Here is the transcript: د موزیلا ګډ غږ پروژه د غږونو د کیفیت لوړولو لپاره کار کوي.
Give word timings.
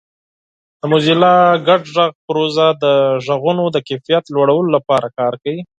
د 0.79 0.81
موزیلا 0.91 1.35
ګډ 1.67 1.81
غږ 1.95 2.11
پروژه 2.27 2.67
د 2.83 2.85
غږونو 3.25 3.63
د 3.71 3.77
کیفیت 3.87 4.23
لوړولو 4.35 4.69
لپاره 4.75 5.07
کار 5.17 5.33
کوي. 5.43 5.61